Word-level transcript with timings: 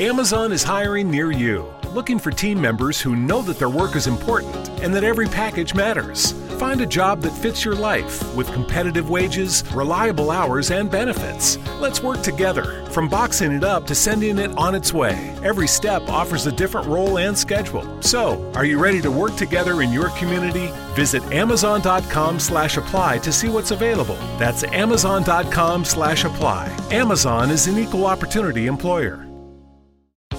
Amazon 0.00 0.50
is 0.50 0.64
hiring 0.64 1.08
near 1.08 1.30
you, 1.30 1.72
looking 1.92 2.18
for 2.18 2.32
team 2.32 2.60
members 2.60 3.00
who 3.00 3.14
know 3.14 3.40
that 3.42 3.60
their 3.60 3.70
work 3.70 3.94
is 3.94 4.08
important 4.08 4.68
and 4.82 4.92
that 4.92 5.04
every 5.04 5.28
package 5.28 5.72
matters. 5.72 6.32
Find 6.58 6.80
a 6.80 6.86
job 6.86 7.20
that 7.20 7.30
fits 7.30 7.64
your 7.64 7.76
life 7.76 8.34
with 8.34 8.52
competitive 8.52 9.08
wages, 9.08 9.62
reliable 9.72 10.32
hours, 10.32 10.72
and 10.72 10.90
benefits. 10.90 11.58
Let's 11.78 12.02
work 12.02 12.22
together, 12.22 12.84
from 12.86 13.08
boxing 13.08 13.52
it 13.52 13.62
up 13.62 13.86
to 13.86 13.94
sending 13.94 14.38
it 14.38 14.50
on 14.58 14.74
its 14.74 14.92
way. 14.92 15.32
Every 15.44 15.68
step 15.68 16.02
offers 16.08 16.46
a 16.46 16.52
different 16.52 16.88
role 16.88 17.18
and 17.18 17.38
schedule. 17.38 18.02
So, 18.02 18.50
are 18.56 18.64
you 18.64 18.80
ready 18.80 19.00
to 19.00 19.12
work 19.12 19.36
together 19.36 19.80
in 19.80 19.92
your 19.92 20.08
community? 20.18 20.72
Visit 20.96 21.22
amazon.com/apply 21.30 23.18
to 23.18 23.32
see 23.32 23.48
what's 23.48 23.70
available. 23.70 24.18
That's 24.40 24.64
amazon.com/apply. 24.64 26.72
Amazon 26.90 27.50
is 27.52 27.68
an 27.68 27.78
equal 27.78 28.06
opportunity 28.06 28.66
employer. 28.66 29.24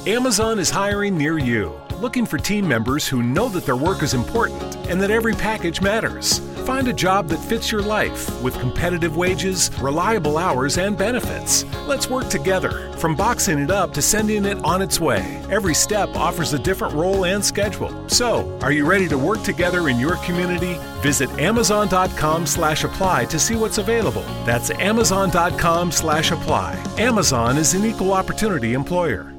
Amazon 0.07 0.59
is 0.59 0.69
hiring 0.69 1.17
near 1.17 1.39
you, 1.39 1.73
looking 1.99 2.27
for 2.27 2.38
team 2.38 2.67
members 2.67 3.07
who 3.07 3.23
know 3.23 3.49
that 3.49 3.66
their 3.66 3.75
work 3.75 4.03
is 4.03 4.13
important 4.13 4.75
and 4.88 5.02
that 5.02 5.09
every 5.09 5.34
package 5.34 5.81
matters. 5.81 6.38
Find 6.63 6.88
a 6.88 6.93
job 6.93 7.27
that 7.30 7.39
fits 7.39 7.71
your 7.71 7.81
life 7.81 8.30
with 8.44 8.59
competitive 8.59 9.17
wages, 9.17 9.71
reliable 9.80 10.38
hours, 10.38 10.77
and 10.77 10.95
benefits. 10.95 11.66
Let's 11.88 12.07
work 12.07 12.30
together, 12.30 12.91
from 12.97 13.16
boxing 13.16 13.57
it 13.57 13.71
up 13.71 13.94
to 13.94 14.02
sending 14.03 14.45
it 14.45 14.63
on 14.63 14.83
its 14.83 14.99
way. 14.99 15.41
Every 15.49 15.73
step 15.73 16.16
offers 16.16 16.53
a 16.53 16.59
different 16.59 16.94
role 16.94 17.25
and 17.25 17.44
schedule. 17.44 18.08
So, 18.08 18.55
are 18.61 18.72
you 18.72 18.85
ready 18.85 19.08
to 19.08 19.17
work 19.17 19.41
together 19.41 19.89
in 19.89 19.99
your 19.99 20.17
community? 20.17 20.77
Visit 21.02 21.31
amazon.com/apply 21.39 23.25
to 23.25 23.39
see 23.39 23.55
what's 23.55 23.80
available. 23.80 24.25
That's 24.45 24.69
amazon.com/apply. 24.69 26.77
Amazon 26.99 27.58
is 27.58 27.73
an 27.73 27.85
equal 27.85 28.13
opportunity 28.13 28.75
employer. 28.75 29.34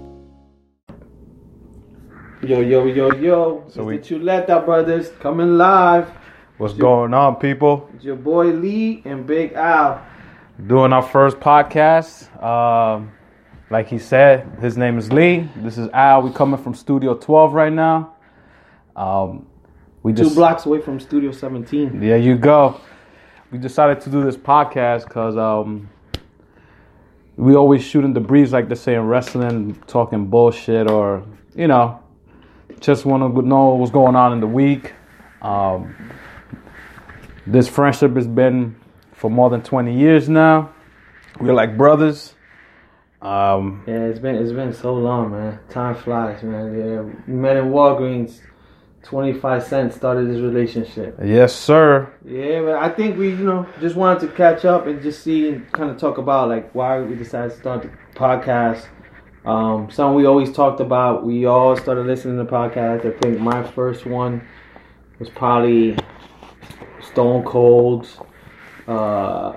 Yo, 2.42 2.60
yo, 2.60 2.84
yo, 2.84 3.12
yo. 3.14 3.64
So 3.68 3.82
we- 3.84 3.97
we 3.97 3.98
Chuleta 4.02 4.64
Brothers 4.64 5.11
coming 5.20 5.56
live. 5.56 6.11
What's 6.58 6.74
going 6.74 7.12
on, 7.14 7.36
people? 7.36 7.88
It's 7.94 8.05
your 8.05 8.16
boy 8.16 8.47
Lee 8.47 9.02
and 9.05 9.27
Big 9.27 9.55
Al. 9.55 10.00
Doing 10.66 10.92
our 10.92 11.02
first 11.02 11.38
podcast. 11.41 12.28
Um, 12.42 13.11
like 13.70 13.88
he 13.88 13.98
said, 13.98 14.46
his 14.61 14.77
name 14.77 14.96
is 14.98 15.12
Lee. 15.12 15.48
This 15.56 15.77
is 15.77 15.88
Al. 15.91 16.22
We 16.22 16.30
coming 16.30 16.58
from 16.58 16.74
Studio 16.74 17.14
12 17.14 17.52
right 17.52 17.72
now. 17.72 18.12
Um, 18.94 19.46
we 20.02 20.12
Two 20.12 20.24
just 20.24 20.34
blocks 20.36 20.66
away 20.66 20.80
from 20.80 21.00
Studio 21.00 21.33
17. 21.33 22.00
there 22.00 22.16
you 22.16 22.36
go. 22.36 22.77
We 23.50 23.58
decided 23.58 24.00
to 24.02 24.11
do 24.11 24.22
this 24.22 24.36
podcast 24.36 25.05
because 25.05 25.36
um, 25.36 25.89
we 27.36 27.55
always 27.55 27.83
shooting 27.83 28.12
the 28.12 28.20
breeze, 28.20 28.52
like 28.52 28.68
they 28.68 28.74
say 28.74 28.94
in 28.94 29.06
wrestling, 29.06 29.74
talking 29.86 30.27
bullshit, 30.27 30.91
or 30.91 31.22
you 31.55 31.66
know, 31.68 31.98
just 32.80 33.05
want 33.05 33.34
to 33.34 33.42
know 33.42 33.74
what's 33.74 33.92
going 33.92 34.16
on 34.16 34.32
in 34.32 34.41
the 34.41 34.46
week. 34.46 34.92
Um, 35.42 35.94
this 37.46 37.68
friendship 37.68 38.14
has 38.16 38.27
been 38.27 38.77
for 39.12 39.30
more 39.30 39.50
than 39.50 39.62
20 39.62 39.96
years 39.96 40.28
now. 40.28 40.72
We're 41.41 41.55
like 41.55 41.77
brothers. 41.77 42.34
Um, 43.22 43.83
Yeah, 43.86 44.05
it's 44.05 44.18
been 44.18 44.36
it's 44.36 44.52
been 44.52 44.72
so 44.72 44.94
long, 44.94 45.30
man. 45.33 45.58
Time 45.70 45.94
flies, 45.94 46.42
man. 46.42 46.78
Yeah, 46.78 47.00
we 47.27 47.33
met 47.33 47.56
in 47.56 47.66
Walgreens. 47.66 48.41
25 49.02 49.62
cents 49.62 49.94
started 49.94 50.28
this 50.28 50.40
relationship. 50.40 51.16
yes, 51.24 51.55
sir. 51.55 52.12
Yeah, 52.24 52.62
but 52.62 52.74
I 52.74 52.88
think 52.88 53.16
we, 53.16 53.28
you 53.30 53.36
know, 53.36 53.64
just 53.80 53.94
wanted 53.94 54.27
to 54.27 54.34
catch 54.34 54.64
up 54.64 54.88
and 54.88 55.00
just 55.00 55.22
see 55.22 55.48
and 55.48 55.70
kind 55.70 55.90
of 55.90 55.96
talk 55.96 56.18
about 56.18 56.48
like 56.48 56.74
why 56.74 57.00
we 57.00 57.14
decided 57.14 57.52
to 57.52 57.56
start 57.56 57.83
the 57.83 57.90
podcast. 58.18 58.86
Um, 59.47 59.91
something 59.91 60.16
we 60.16 60.27
always 60.27 60.52
talked 60.52 60.80
about. 60.80 61.25
We 61.25 61.47
all 61.47 61.77
started 61.77 62.06
listening 62.06 62.44
to 62.44 62.50
podcasts. 62.50 63.06
I 63.06 63.16
think 63.19 63.39
my 63.39 63.62
first 63.62 64.05
one 64.05 64.47
was 65.19 65.30
probably 65.30 65.97
Stone 67.00 67.44
Cold. 67.44 68.08
Uh, 68.89 69.57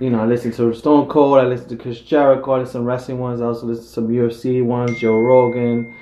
you 0.00 0.10
know, 0.10 0.20
I 0.20 0.26
listened 0.26 0.54
to 0.54 0.74
Stone 0.74 1.08
Cold. 1.08 1.38
I 1.38 1.44
listened 1.44 1.70
to 1.70 1.76
Chris 1.76 2.00
Jericho. 2.00 2.52
I 2.52 2.60
listened 2.60 2.82
to 2.82 2.86
wrestling 2.86 3.18
ones. 3.18 3.40
I 3.40 3.44
also 3.44 3.66
listened 3.66 3.86
to 3.86 3.92
some 3.92 4.08
UFC 4.08 4.64
ones. 4.64 4.98
Joe 4.98 5.14
Rogan 5.14 5.94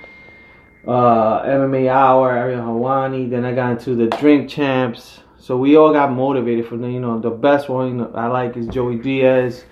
uh, 0.87 1.43
MMA 1.43 1.89
Hour, 1.89 2.37
Ariel 2.37 2.63
Helwani. 2.63 3.29
Then 3.29 3.45
I 3.45 3.55
got 3.55 3.79
into 3.79 3.95
the 3.95 4.07
Drink 4.19 4.49
Champs. 4.49 5.21
So 5.39 5.57
we 5.57 5.77
all 5.77 5.93
got 5.93 6.13
motivated 6.13 6.67
from 6.67 6.81
the, 6.83 6.91
you 6.91 7.01
know, 7.01 7.19
the 7.19 7.31
best 7.31 7.69
one 7.69 8.15
I 8.15 8.29
like 8.29 8.57
is 8.57 8.67
Joey 8.69 8.97
Diaz. 8.97 9.65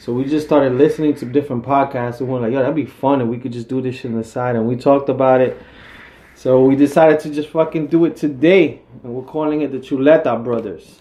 So 0.00 0.12
we 0.12 0.24
just 0.24 0.46
started 0.46 0.74
listening 0.74 1.16
to 1.16 1.26
different 1.26 1.64
podcasts 1.64 2.20
and 2.20 2.28
we're 2.28 2.40
like, 2.40 2.52
yo, 2.52 2.60
that'd 2.60 2.74
be 2.74 2.86
fun 2.86 3.20
if 3.20 3.26
we 3.26 3.36
could 3.36 3.52
just 3.52 3.68
do 3.68 3.82
this 3.82 3.96
shit 3.96 4.12
on 4.12 4.16
the 4.16 4.22
side. 4.24 4.54
And 4.54 4.66
we 4.66 4.76
talked 4.76 5.08
about 5.08 5.40
it. 5.40 5.60
So 6.36 6.64
we 6.64 6.76
decided 6.76 7.18
to 7.20 7.30
just 7.30 7.48
fucking 7.48 7.88
do 7.88 8.04
it 8.04 8.16
today. 8.16 8.80
And 9.02 9.12
we're 9.12 9.24
calling 9.24 9.62
it 9.62 9.72
the 9.72 9.78
Chuleta 9.78 10.42
Brothers. 10.42 11.00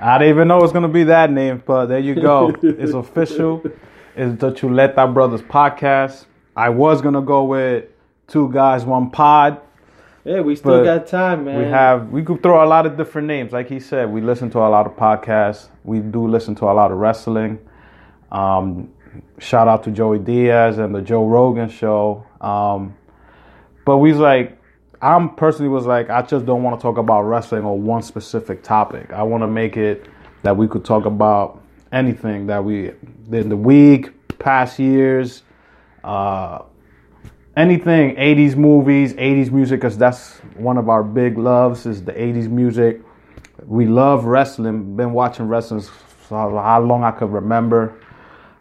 I 0.00 0.18
didn't 0.18 0.30
even 0.30 0.48
know 0.48 0.58
it 0.58 0.62
was 0.62 0.72
gonna 0.72 0.88
be 0.88 1.04
that 1.04 1.32
name, 1.32 1.62
but 1.66 1.86
there 1.86 1.98
you 1.98 2.14
go. 2.14 2.54
it's 2.62 2.94
official. 2.94 3.62
It's 4.14 4.40
the 4.40 4.52
Chuleta 4.52 5.12
Brothers 5.12 5.42
podcast. 5.42 6.26
I 6.54 6.68
was 6.68 7.02
gonna 7.02 7.22
go 7.22 7.44
with 7.44 7.86
two 8.28 8.48
guys, 8.52 8.84
one 8.84 9.10
pod. 9.10 9.60
Yeah, 10.24 10.40
we 10.40 10.54
still 10.54 10.84
got 10.84 11.08
time, 11.08 11.44
man. 11.44 11.58
We 11.58 11.64
have 11.64 12.10
we 12.10 12.22
could 12.22 12.42
throw 12.42 12.64
a 12.64 12.66
lot 12.66 12.86
of 12.86 12.96
different 12.96 13.26
names. 13.26 13.52
Like 13.52 13.68
he 13.68 13.80
said, 13.80 14.10
we 14.10 14.20
listen 14.20 14.50
to 14.50 14.58
a 14.58 14.70
lot 14.70 14.86
of 14.86 14.92
podcasts. 14.96 15.68
We 15.82 15.98
do 15.98 16.28
listen 16.28 16.54
to 16.56 16.66
a 16.66 16.72
lot 16.72 16.92
of 16.92 16.98
wrestling. 16.98 17.58
Um, 18.32 18.92
shout 19.38 19.68
out 19.68 19.84
to 19.84 19.90
Joey 19.90 20.18
Diaz 20.18 20.78
and 20.78 20.94
the 20.94 21.02
Joe 21.02 21.26
Rogan 21.26 21.68
show. 21.68 22.26
Um, 22.40 22.96
but 23.84 23.98
we 23.98 24.10
was 24.10 24.20
like, 24.20 24.58
I'm 25.00 25.34
personally 25.34 25.68
was 25.68 25.86
like, 25.86 26.08
I 26.10 26.22
just 26.22 26.46
don't 26.46 26.62
want 26.62 26.78
to 26.78 26.82
talk 26.82 26.96
about 26.96 27.22
wrestling 27.22 27.64
or 27.64 27.78
one 27.78 28.02
specific 28.02 28.62
topic. 28.62 29.12
I 29.12 29.22
want 29.22 29.42
to 29.42 29.46
make 29.46 29.76
it 29.76 30.06
that 30.42 30.56
we 30.56 30.66
could 30.66 30.84
talk 30.84 31.04
about 31.04 31.62
anything 31.92 32.46
that 32.46 32.64
we 32.64 32.92
in 33.30 33.48
the 33.48 33.56
week, 33.56 34.38
past 34.38 34.78
years, 34.78 35.42
uh, 36.02 36.62
anything 37.56 38.16
80s 38.16 38.56
movies 38.56 39.14
80s 39.14 39.50
music 39.52 39.80
because 39.80 39.96
that's 39.96 40.38
one 40.56 40.76
of 40.76 40.88
our 40.88 41.04
big 41.04 41.38
loves 41.38 41.86
is 41.86 42.02
the 42.02 42.12
80s 42.12 42.48
music 42.48 43.00
we 43.64 43.86
love 43.86 44.24
wrestling 44.24 44.96
been 44.96 45.12
watching 45.12 45.46
wrestling 45.46 45.80
for 45.80 46.50
how 46.60 46.80
long 46.80 47.04
i 47.04 47.12
could 47.12 47.30
remember 47.30 47.94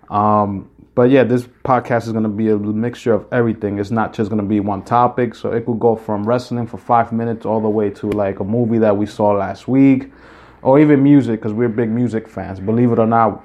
um, 0.10 0.70
but 0.96 1.10
yeah 1.10 1.24
this 1.24 1.44
podcast 1.64 2.04
is 2.06 2.12
going 2.12 2.24
to 2.24 2.30
be 2.30 2.50
a 2.50 2.58
mixture 2.58 3.14
of 3.14 3.26
everything 3.32 3.80
it's 3.80 3.92
not 3.92 4.14
just 4.14 4.30
going 4.30 4.42
to 4.42 4.48
be 4.48 4.60
one 4.60 4.84
topic 4.84 5.34
so 5.34 5.52
it 5.52 5.66
could 5.66 5.80
go 5.80 5.96
from 5.96 6.24
wrestling 6.24 6.68
for 6.68 6.78
five 6.78 7.12
minutes 7.12 7.46
all 7.46 7.60
the 7.62 7.70
way 7.70 7.90
to 7.90 8.08
like 8.12 8.40
a 8.40 8.44
movie 8.44 8.78
that 8.78 8.96
we 8.96 9.06
saw 9.06 9.32
last 9.32 9.68
week 9.68 10.12
or 10.62 10.80
even 10.80 11.02
music 11.02 11.40
because 11.40 11.54
we're 11.54 11.70
big 11.70 11.90
music 11.90 12.28
fans 12.28 12.60
believe 12.60 12.92
it 12.92 13.00
or 13.00 13.08
not 13.08 13.44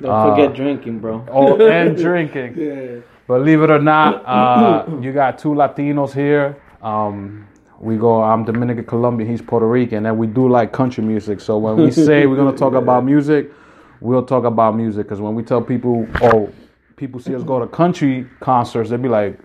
Don't 0.00 0.10
uh, 0.10 0.34
forget 0.34 0.54
drinking, 0.54 0.98
bro. 1.00 1.24
oh 1.30 1.60
and 1.68 1.96
drinking 2.06 2.54
Yeah. 2.56 3.00
Believe 3.26 3.62
it 3.62 3.70
or 3.70 3.78
not, 3.78 4.26
uh, 4.26 4.84
you 5.00 5.12
got 5.12 5.38
two 5.38 5.50
Latinos 5.50 6.12
here. 6.12 6.56
Um, 6.82 7.46
we 7.78 7.96
go. 7.96 8.20
I'm 8.24 8.44
Dominican, 8.44 8.84
Colombian. 8.84 9.30
He's 9.30 9.40
Puerto 9.40 9.68
Rican, 9.68 10.04
and 10.06 10.18
we 10.18 10.26
do 10.26 10.48
like 10.48 10.72
country 10.72 11.04
music. 11.04 11.40
So 11.40 11.56
when 11.56 11.76
we 11.76 11.90
say 12.08 12.26
we're 12.26 12.34
gonna 12.34 12.56
talk 12.56 12.74
about 12.74 13.04
music, 13.04 13.52
we'll 14.00 14.24
talk 14.24 14.44
about 14.44 14.76
music. 14.76 15.06
Because 15.06 15.20
when 15.20 15.34
we 15.34 15.42
tell 15.42 15.62
people, 15.62 16.06
oh, 16.22 16.52
people 16.96 17.20
see 17.20 17.34
us 17.34 17.42
go 17.42 17.58
to 17.60 17.66
country 17.66 18.26
concerts, 18.40 18.90
they'd 18.90 19.00
be 19.02 19.08
like, 19.08 19.38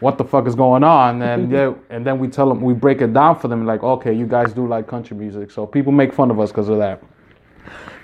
"What 0.00 0.18
the 0.18 0.24
fuck 0.24 0.46
is 0.46 0.54
going 0.54 0.84
on?" 0.84 1.22
And 1.22 1.50
yeah, 1.56 1.74
and 1.90 2.06
then 2.06 2.18
we 2.18 2.28
tell 2.28 2.48
them, 2.48 2.60
we 2.60 2.74
break 2.74 3.00
it 3.00 3.12
down 3.12 3.38
for 3.38 3.48
them, 3.48 3.66
like, 3.66 3.82
okay, 3.82 4.12
you 4.12 4.26
guys 4.26 4.52
do 4.52 4.66
like 4.66 4.86
country 4.86 5.16
music. 5.16 5.50
So 5.50 5.66
people 5.66 5.92
make 5.92 6.12
fun 6.12 6.30
of 6.30 6.38
us 6.40 6.50
because 6.50 6.68
of 6.68 6.78
that. 6.78 7.02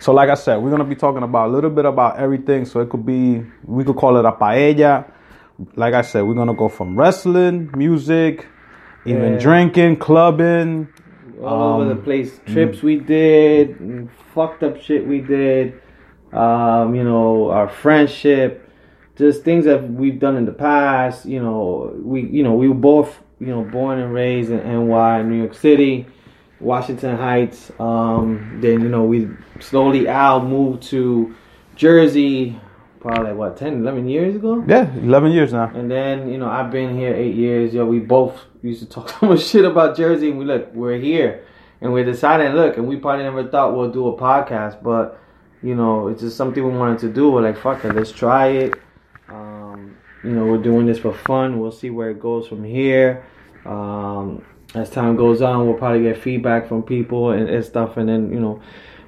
So 0.00 0.12
like 0.12 0.30
I 0.30 0.34
said, 0.34 0.56
we're 0.56 0.70
gonna 0.70 0.84
be 0.84 0.94
talking 0.94 1.22
about 1.22 1.48
a 1.48 1.52
little 1.52 1.70
bit 1.70 1.84
about 1.84 2.18
everything. 2.18 2.64
So 2.64 2.80
it 2.80 2.88
could 2.88 3.04
be 3.04 3.44
we 3.64 3.84
could 3.84 3.96
call 3.96 4.16
it 4.16 4.24
a 4.24 4.32
paella. 4.32 5.04
Like 5.74 5.94
I 5.94 6.02
said, 6.02 6.22
we're 6.22 6.34
gonna 6.34 6.54
go 6.54 6.68
from 6.68 6.96
wrestling, 6.96 7.70
music, 7.76 8.46
even 9.04 9.32
Yeah. 9.32 9.38
drinking, 9.40 9.96
clubbing. 9.96 10.88
All 11.42 11.74
over 11.80 11.82
Um, 11.82 11.88
the 11.88 12.02
place. 12.02 12.40
Trips 12.46 12.82
we 12.82 12.96
did, 12.96 14.08
fucked 14.34 14.62
up 14.62 14.80
shit 14.80 15.06
we 15.06 15.20
did. 15.20 15.80
Um, 16.32 16.94
you 16.94 17.04
know, 17.04 17.50
our 17.50 17.68
friendship, 17.68 18.68
just 19.16 19.42
things 19.42 19.64
that 19.64 19.90
we've 19.90 20.18
done 20.18 20.36
in 20.36 20.44
the 20.44 20.52
past. 20.52 21.26
You 21.26 21.40
know, 21.42 21.92
we 22.02 22.22
you 22.22 22.42
know 22.42 22.54
we 22.54 22.68
were 22.68 22.74
both 22.74 23.18
you 23.40 23.46
know 23.46 23.62
born 23.62 23.98
and 23.98 24.12
raised 24.12 24.50
in 24.50 24.58
NY, 24.58 25.22
New 25.22 25.36
York 25.38 25.54
City, 25.54 26.06
Washington 26.60 27.16
Heights. 27.16 27.70
Um, 27.78 28.58
then 28.60 28.80
you 28.82 28.88
know 28.88 29.04
we 29.04 29.28
slowly 29.60 30.08
out 30.08 30.44
moved 30.44 30.82
to 30.84 31.34
Jersey, 31.76 32.58
probably 33.00 33.32
what 33.32 33.56
10, 33.56 33.80
11 33.80 34.08
years 34.08 34.36
ago. 34.36 34.64
Yeah, 34.66 34.92
eleven 34.96 35.32
years 35.32 35.52
now. 35.52 35.70
And 35.74 35.90
then, 35.90 36.30
you 36.30 36.38
know, 36.38 36.48
I've 36.48 36.70
been 36.70 36.96
here 36.96 37.14
eight 37.14 37.34
years. 37.34 37.72
Yo, 37.74 37.84
we 37.84 37.98
both 37.98 38.44
used 38.62 38.80
to 38.80 38.88
talk 38.88 39.08
so 39.20 39.26
much 39.26 39.44
shit 39.44 39.64
about 39.64 39.96
Jersey, 39.96 40.30
and 40.30 40.38
we 40.38 40.44
look, 40.44 40.74
we're 40.74 40.98
here, 40.98 41.44
and 41.80 41.92
we're 41.92 42.04
deciding, 42.04 42.52
look, 42.52 42.76
and 42.76 42.88
we 42.88 42.96
probably 42.96 43.24
never 43.24 43.46
thought 43.48 43.76
we'll 43.76 43.90
do 43.90 44.08
a 44.08 44.16
podcast, 44.18 44.82
but 44.82 45.20
you 45.62 45.74
know, 45.74 46.08
it's 46.08 46.20
just 46.20 46.36
something 46.36 46.62
we 46.64 46.76
wanted 46.76 47.00
to 47.00 47.08
do. 47.08 47.30
We're 47.30 47.42
like, 47.42 47.58
fuck 47.58 47.84
it, 47.84 47.94
let's 47.94 48.12
try 48.12 48.48
it. 48.48 48.74
Um, 49.28 49.96
you 50.22 50.30
know, 50.30 50.46
we're 50.46 50.62
doing 50.62 50.86
this 50.86 50.98
for 50.98 51.12
fun. 51.12 51.58
We'll 51.58 51.72
see 51.72 51.90
where 51.90 52.10
it 52.10 52.20
goes 52.20 52.46
from 52.46 52.62
here. 52.62 53.24
Um, 53.64 54.44
as 54.74 54.90
time 54.90 55.16
goes 55.16 55.42
on, 55.42 55.66
we'll 55.66 55.76
probably 55.76 56.02
get 56.02 56.22
feedback 56.22 56.68
from 56.68 56.82
people 56.82 57.30
and, 57.30 57.48
and 57.48 57.64
stuff, 57.64 57.96
and 57.96 58.08
then 58.08 58.32
you 58.32 58.40
know, 58.40 58.60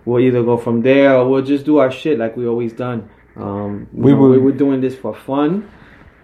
we'll 0.05 0.21
either 0.21 0.43
go 0.43 0.57
from 0.57 0.83
there 0.83 1.15
or 1.17 1.29
we'll 1.29 1.43
just 1.43 1.65
do 1.65 1.79
our 1.79 1.91
shit 1.91 2.19
like 2.19 2.37
we 2.37 2.47
always 2.47 2.73
done. 2.73 3.09
Um, 3.41 3.87
We 3.93 4.13
we 4.13 4.19
will- 4.19 4.31
we 4.31 4.39
we're 4.39 4.53
doing 4.65 4.81
this 4.81 4.97
for 4.97 5.15
fun. 5.15 5.69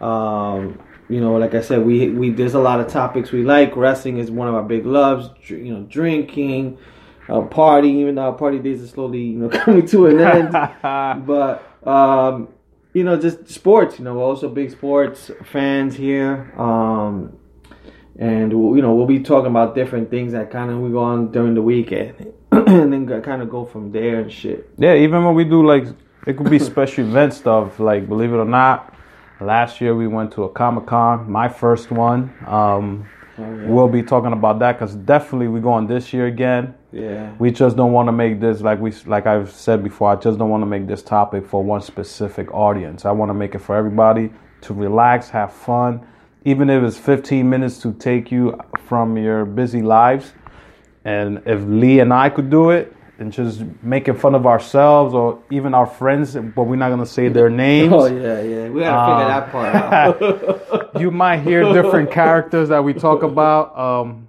Um, 0.00 0.78
you 1.08 1.20
know, 1.20 1.36
like 1.36 1.54
I 1.54 1.60
said, 1.60 1.84
we 1.86 2.10
we 2.10 2.30
there's 2.30 2.54
a 2.54 2.60
lot 2.60 2.80
of 2.80 2.88
topics 2.88 3.32
we 3.32 3.42
like. 3.42 3.76
Wrestling 3.76 4.18
is 4.18 4.30
one 4.30 4.48
of 4.48 4.54
our 4.54 4.62
big 4.62 4.84
loves. 4.86 5.28
Dr- 5.46 5.60
You 5.60 5.72
know, 5.74 5.82
drinking, 5.88 6.78
uh, 7.28 7.42
party. 7.42 7.88
Even 8.02 8.16
though 8.16 8.22
our 8.22 8.32
party 8.32 8.58
days 8.58 8.82
are 8.82 8.86
slowly 8.88 9.20
you 9.22 9.38
know 9.38 9.48
coming 9.64 9.86
to 9.86 10.06
an 10.06 10.20
end, 10.20 10.52
but 11.26 11.62
um, 11.86 12.48
you 12.92 13.04
know, 13.04 13.16
just 13.16 13.48
sports. 13.48 13.98
You 13.98 14.04
know, 14.04 14.14
we're 14.14 14.24
also 14.24 14.48
big 14.48 14.70
sports 14.70 15.30
fans 15.44 15.94
here. 15.94 16.52
Um, 16.58 17.32
and 18.18 18.50
you 18.52 18.82
know, 18.82 18.94
we'll 18.94 19.06
be 19.06 19.20
talking 19.20 19.50
about 19.50 19.74
different 19.74 20.10
things 20.10 20.32
that 20.32 20.50
kind 20.50 20.70
of 20.70 20.78
we 20.80 20.90
go 20.90 21.00
on 21.00 21.30
during 21.32 21.54
the 21.54 21.62
weekend, 21.62 22.32
and 22.52 22.92
then 22.92 23.06
kind 23.22 23.42
of 23.42 23.48
go 23.50 23.64
from 23.64 23.92
there 23.92 24.20
and 24.20 24.32
shit. 24.32 24.68
Yeah, 24.78 24.94
even 24.94 25.24
when 25.24 25.34
we 25.34 25.44
do 25.44 25.64
like 25.66 25.86
it 26.26 26.36
could 26.36 26.50
be 26.50 26.58
special 26.58 27.06
event 27.06 27.32
stuff. 27.34 27.78
Like 27.78 28.08
believe 28.08 28.32
it 28.32 28.36
or 28.36 28.44
not, 28.44 28.94
last 29.40 29.80
year 29.80 29.94
we 29.94 30.06
went 30.06 30.32
to 30.32 30.44
a 30.44 30.48
Comic 30.48 30.86
Con, 30.86 31.30
my 31.30 31.48
first 31.48 31.90
one. 31.90 32.34
Um, 32.46 33.08
We'll 33.38 33.88
be 33.88 34.02
talking 34.02 34.32
about 34.32 34.58
that 34.60 34.78
because 34.78 34.94
definitely 34.94 35.48
we're 35.48 35.60
going 35.60 35.86
this 35.86 36.12
year 36.12 36.26
again. 36.26 36.74
Yeah. 36.90 37.34
We 37.38 37.50
just 37.50 37.76
don't 37.76 37.92
want 37.92 38.08
to 38.08 38.12
make 38.12 38.40
this 38.40 38.62
like 38.62 38.80
we 38.80 38.92
like 39.04 39.26
I've 39.26 39.50
said 39.50 39.84
before. 39.84 40.10
I 40.10 40.16
just 40.16 40.38
don't 40.38 40.48
want 40.48 40.62
to 40.62 40.66
make 40.66 40.86
this 40.86 41.02
topic 41.02 41.46
for 41.46 41.62
one 41.62 41.82
specific 41.82 42.52
audience. 42.54 43.04
I 43.04 43.10
want 43.10 43.28
to 43.28 43.34
make 43.34 43.54
it 43.54 43.58
for 43.58 43.76
everybody 43.76 44.32
to 44.62 44.72
relax, 44.72 45.28
have 45.30 45.52
fun, 45.52 46.06
even 46.46 46.70
if 46.70 46.82
it's 46.82 46.96
15 46.96 47.48
minutes 47.48 47.78
to 47.80 47.92
take 47.92 48.32
you 48.32 48.58
from 48.86 49.18
your 49.18 49.44
busy 49.44 49.82
lives. 49.82 50.32
And 51.04 51.42
if 51.44 51.62
Lee 51.64 52.00
and 52.00 52.14
I 52.14 52.30
could 52.30 52.48
do 52.48 52.70
it 52.70 52.95
and 53.18 53.32
just 53.32 53.62
making 53.82 54.16
fun 54.16 54.34
of 54.34 54.46
ourselves 54.46 55.14
or 55.14 55.42
even 55.50 55.72
our 55.74 55.86
friends, 55.86 56.34
but 56.34 56.64
we're 56.64 56.76
not 56.76 56.90
gonna 56.90 57.06
say 57.06 57.28
their 57.28 57.50
names. 57.64 57.92
Oh 57.92 58.06
yeah, 58.06 58.42
yeah. 58.42 58.68
We 58.68 58.80
gotta 58.80 59.12
figure 59.12 59.28
that 59.28 59.52
part 59.52 60.92
out. 60.94 61.00
you 61.00 61.10
might 61.10 61.40
hear 61.40 61.72
different 61.72 62.10
characters 62.10 62.68
that 62.68 62.82
we 62.84 62.92
talk 62.92 63.22
about. 63.22 63.76
Um, 63.78 64.28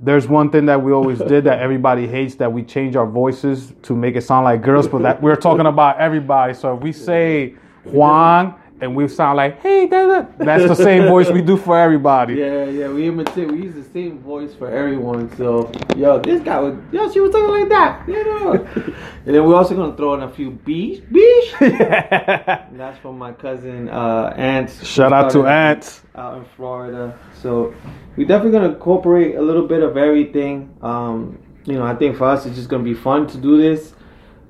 there's 0.00 0.28
one 0.28 0.50
thing 0.50 0.66
that 0.66 0.82
we 0.82 0.92
always 0.92 1.18
did 1.18 1.44
that 1.44 1.60
everybody 1.60 2.06
hates 2.06 2.34
that 2.36 2.52
we 2.52 2.62
change 2.62 2.94
our 2.94 3.06
voices 3.06 3.72
to 3.82 3.94
make 3.96 4.16
it 4.16 4.22
sound 4.22 4.44
like 4.44 4.62
girls, 4.62 4.86
but 4.86 5.02
that 5.02 5.22
we're 5.22 5.36
talking 5.36 5.66
about 5.66 5.98
everybody. 5.98 6.52
So 6.54 6.76
if 6.76 6.82
we 6.82 6.92
say 6.92 7.54
Juan 7.84 8.54
and 8.84 8.94
we 8.94 9.08
sound 9.08 9.36
like 9.38 9.60
hey, 9.60 9.86
da, 9.86 10.06
da, 10.06 10.26
that's 10.38 10.68
the 10.68 10.74
same 10.74 11.08
voice 11.08 11.30
we 11.30 11.40
do 11.42 11.56
for 11.56 11.78
everybody. 11.78 12.34
yeah, 12.34 12.64
yeah. 12.64 12.88
We 12.88 13.08
imitate. 13.08 13.50
We 13.50 13.62
use 13.62 13.74
the 13.74 13.90
same 13.92 14.18
voice 14.18 14.54
for 14.54 14.70
everyone. 14.70 15.34
So 15.36 15.72
yo, 15.96 16.20
this 16.20 16.42
guy 16.42 16.60
was 16.60 16.74
yo, 16.92 17.10
she 17.10 17.20
was 17.20 17.32
talking 17.32 17.50
like 17.50 17.68
that. 17.70 18.06
You 18.08 18.24
know. 18.24 18.52
and 19.26 19.34
then 19.34 19.44
we're 19.44 19.56
also 19.56 19.74
gonna 19.74 19.96
throw 19.96 20.14
in 20.14 20.22
a 20.22 20.30
few 20.30 20.50
beesh, 20.50 21.00
beesh. 21.10 21.50
And 22.74 22.78
that's 22.78 22.98
from 22.98 23.18
my 23.18 23.32
cousin 23.32 23.88
uh, 23.88 24.34
Ant. 24.36 24.70
Shout 24.82 25.12
out 25.12 25.30
to 25.32 25.46
Ants. 25.46 26.02
out 26.14 26.38
in 26.38 26.44
Florida. 26.56 27.18
So 27.40 27.74
we're 28.16 28.28
definitely 28.28 28.52
gonna 28.52 28.74
incorporate 28.74 29.36
a 29.36 29.42
little 29.42 29.66
bit 29.66 29.82
of 29.82 29.96
everything. 29.96 30.76
Um, 30.82 31.38
you 31.64 31.74
know, 31.74 31.84
I 31.84 31.94
think 31.94 32.16
for 32.16 32.28
us 32.28 32.44
it's 32.44 32.56
just 32.56 32.68
gonna 32.68 32.84
be 32.84 32.94
fun 32.94 33.26
to 33.28 33.38
do 33.38 33.56
this. 33.56 33.94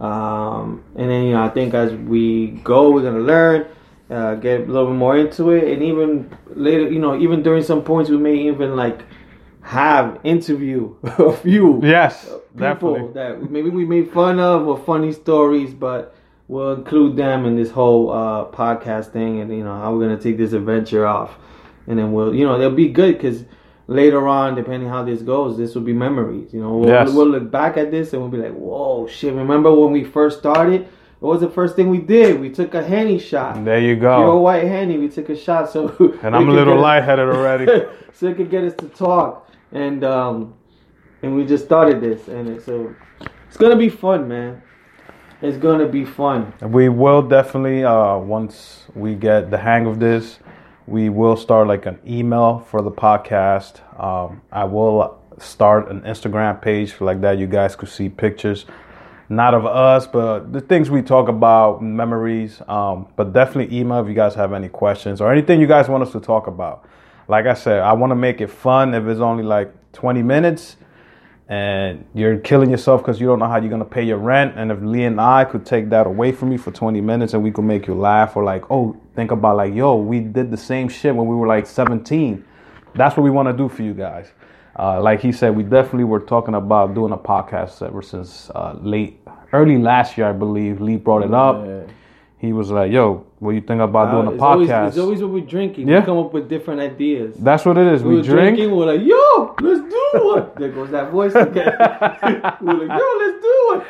Um, 0.01 0.83
and 0.97 1.09
then 1.09 1.25
you 1.25 1.33
know, 1.35 1.45
I 1.45 1.49
think 1.51 1.73
as 1.75 1.93
we 1.95 2.49
go, 2.65 2.91
we're 2.91 3.03
gonna 3.03 3.21
learn, 3.21 3.67
uh, 4.15 4.35
get 4.37 4.61
a 4.61 4.65
little 4.65 4.87
bit 4.89 4.97
more 4.97 5.17
into 5.17 5.51
it, 5.51 5.65
and 5.73 5.83
even 5.83 6.31
later, 6.55 6.89
you 6.91 6.99
know, 7.01 7.19
even 7.19 7.43
during 7.43 7.63
some 7.63 7.83
points, 7.83 8.09
we 8.11 8.17
may 8.19 8.37
even 8.49 8.77
like 8.77 9.03
have 9.63 10.21
interview 10.25 10.95
a 11.03 11.33
few 11.33 11.81
Yes, 11.83 12.25
people 12.57 12.95
definitely. 12.95 13.13
that 13.15 13.51
maybe 13.51 13.71
we 13.71 13.85
made 13.85 14.11
fun 14.13 14.39
of 14.39 14.67
or 14.69 14.79
funny 14.79 15.13
stories, 15.13 15.73
but 15.75 16.15
we'll 16.49 16.75
include 16.75 17.17
them 17.17 17.47
in 17.47 17.57
this 17.57 17.71
whole 17.71 18.11
uh, 18.11 18.45
podcast 18.47 19.07
thing, 19.13 19.41
and 19.41 19.51
you 19.51 19.65
know 19.65 19.75
how 19.75 19.95
we're 19.95 20.07
gonna 20.07 20.21
take 20.21 20.37
this 20.37 20.53
adventure 20.53 21.07
off, 21.07 21.37
and 21.87 21.99
then 21.99 22.13
we'll, 22.13 22.35
you 22.35 22.45
know, 22.47 22.59
they'll 22.59 22.71
be 22.71 22.89
good 22.89 23.17
because 23.17 23.45
later 23.87 24.27
on, 24.29 24.55
depending 24.55 24.89
how 24.89 25.03
this 25.03 25.23
goes, 25.23 25.57
this 25.57 25.75
will 25.75 25.83
be 25.83 25.93
memories. 25.93 26.53
You 26.55 26.61
know, 26.63 26.77
we'll, 26.79 26.89
Yes. 26.91 27.13
we'll 27.13 27.29
look 27.29 27.51
back 27.51 27.77
at 27.77 27.91
this 27.91 28.13
and 28.13 28.23
we'll 28.23 28.31
be 28.31 28.39
like, 28.39 28.55
whoa, 28.55 29.07
shit! 29.07 29.35
Remember 29.35 29.75
when 29.75 29.93
we 29.93 30.05
first 30.05 30.39
started? 30.39 30.87
What 31.25 31.31
was 31.31 31.41
the 31.41 31.49
first 31.49 31.75
thing 31.75 31.89
we 31.89 32.01
did? 32.01 32.39
We 32.39 32.51
took 32.51 32.75
a 32.75 32.83
henny 32.83 33.19
shot. 33.19 33.65
There 33.65 33.81
you 33.81 33.97
go. 33.97 34.19
Pure 34.19 34.37
white 34.41 34.65
henny. 34.65 34.99
We 34.99 35.09
took 35.09 35.31
a 35.31 35.35
shot, 35.35 35.71
so 35.71 35.89
And 36.23 36.37
I'm 36.37 36.51
a 36.51 36.53
little 36.53 36.79
lightheaded 36.79 37.27
already. 37.27 37.65
so 38.13 38.27
it 38.27 38.37
could 38.37 38.51
get 38.51 38.63
us 38.63 38.75
to 38.75 38.89
talk, 38.91 39.49
and 39.73 40.05
um, 40.05 40.53
and 41.23 41.35
we 41.35 41.47
just 41.47 41.65
started 41.65 42.03
this, 42.03 42.29
and 42.29 42.51
it, 42.51 42.63
so 42.63 42.95
it's 43.49 43.57
gonna 43.57 43.75
be 43.75 43.89
fun, 43.89 44.29
man. 44.29 44.63
It's 45.41 45.57
gonna 45.57 45.89
be 45.89 46.05
fun. 46.05 46.53
We 46.61 46.91
will 46.91 47.23
definitely 47.23 47.85
uh, 47.85 48.19
once 48.19 48.85
we 48.95 49.15
get 49.15 49.51
the 49.51 49.57
hang 49.57 49.87
of 49.87 49.99
this, 49.99 50.41
we 50.87 51.09
will 51.09 51.39
start 51.39 51.69
like 51.69 51.87
an 51.87 51.99
email 52.07 52.59
for 52.71 52.83
the 52.83 52.93
podcast. 52.93 53.81
Um, 53.99 54.43
I 54.53 54.65
will 54.65 55.19
start 55.39 55.91
an 55.91 56.03
Instagram 56.03 56.61
page 56.61 57.01
like 57.01 57.23
that. 57.23 57.39
You 57.39 57.47
guys 57.47 57.77
could 57.77 57.89
see 57.89 58.11
pictures, 58.11 58.67
not 59.29 59.55
of 59.55 59.65
us, 59.65 60.07
but 60.07 60.53
the 60.53 60.61
things 60.61 60.91
we 60.91 61.03
talk 61.03 61.29
about, 61.29 61.83
memories. 61.83 62.61
Um, 62.69 63.09
but 63.17 63.33
definitely 63.33 63.79
email 63.79 64.01
if 64.01 64.09
you 64.09 64.15
guys 64.15 64.35
have 64.35 64.53
any 64.53 64.69
questions 64.69 65.21
or 65.21 65.33
anything 65.33 65.61
you 65.61 65.67
guys 65.67 65.89
want 65.89 66.03
us 66.03 66.13
to 66.13 66.21
talk 66.21 66.47
about. 66.47 66.89
Like 67.27 67.47
I 67.47 67.55
said, 67.55 67.81
I 67.81 67.93
want 67.95 68.11
to 68.11 68.17
make 68.17 68.41
it 68.41 68.49
fun. 68.51 68.93
If 68.95 69.07
it's 69.07 69.21
only 69.21 69.45
like 69.45 69.73
20 69.93 70.23
minutes, 70.23 70.77
and 71.49 72.07
you're 72.15 72.39
killing 72.39 72.71
yourself 72.71 73.03
because 73.03 73.21
you 73.21 73.27
don't 73.27 73.39
know 73.39 73.47
how 73.47 73.59
you're 73.59 73.71
gonna 73.71 73.85
pay 73.85 74.03
your 74.03 74.17
rent. 74.17 74.55
And 74.57 74.73
if 74.73 74.81
Lee 74.81 75.05
and 75.05 75.21
I 75.21 75.45
could 75.45 75.67
take 75.67 75.91
that 75.91 76.07
away 76.07 76.33
from 76.33 76.51
you 76.53 76.59
for 76.59 76.71
20 76.71 77.01
minutes 77.01 77.35
and 77.35 77.43
we 77.43 77.51
could 77.51 77.65
make 77.65 77.87
you 77.87 77.95
laugh, 77.95 78.37
or 78.37 78.45
like, 78.45 78.71
oh, 78.71 78.97
think 79.15 79.31
about 79.31 79.57
like, 79.57 79.75
yo, 79.75 79.97
we 79.97 80.21
did 80.21 80.51
the 80.51 80.57
same 80.57 80.89
shit 80.89 81.15
when 81.15 81.27
we 81.27 81.37
were 81.37 81.47
like 81.47 81.67
17. 81.67 82.45
That's 82.95 83.17
what 83.17 83.25
we 83.25 83.31
want 83.31 83.49
to 83.49 83.53
do 83.53 83.69
for 83.69 83.83
you 83.83 83.93
guys. 83.93 84.33
Uh, 84.77 85.01
like 85.01 85.21
he 85.21 85.31
said, 85.31 85.55
we 85.57 85.63
definitely 85.63 86.05
were 86.05 86.21
talking 86.21 86.55
about 86.55 86.95
doing 86.95 87.13
a 87.13 87.17
podcast 87.17 87.87
ever 87.87 88.03
since 88.03 88.51
uh, 88.55 88.77
late, 88.81 89.21
early 89.53 89.79
last 89.79 90.19
year, 90.19 90.29
I 90.29 90.33
believe. 90.33 90.81
Lee 90.81 90.97
brought 90.97 91.23
it 91.23 91.33
up. 91.33 91.65
Yeah. 91.65 91.83
He 92.45 92.53
was 92.53 92.71
like, 92.71 92.93
yo, 92.93 93.25
what 93.39 93.53
do 93.53 93.57
you 93.57 93.63
think 93.63 93.81
about 93.81 94.11
doing 94.11 94.27
a 94.39 94.43
Uh, 94.43 94.47
always, 94.47 94.69
podcast? 94.69 94.89
it's 94.89 94.99
always 94.99 95.23
what 95.23 95.31
we're 95.31 95.47
drinking. 95.57 95.89
Yeah. 95.89 96.01
We 96.01 96.07
come 96.07 96.19
up 96.19 96.33
with 96.33 96.49
different 96.49 96.81
ideas. 96.81 97.37
That's 97.39 97.65
what 97.65 97.79
it 97.79 97.87
is. 97.87 98.03
we 98.03 98.11
We, 98.11 98.17
were 98.17 98.23
drink. 98.23 98.57
drinking. 98.57 98.77
We're 98.77 98.87
like, 98.95 99.01
yo, 99.03 99.55
let's 99.61 99.81
do 99.81 100.11
one. 100.33 100.51
there 100.59 100.71
goes 100.71 100.91
that 100.91 101.11
voice 101.11 101.35
again. 101.35 101.73
we're 102.61 102.87
like, 102.87 103.01
yo, 103.01 103.07
let's 103.23 103.39
do 103.49 103.57
one. 103.71 103.83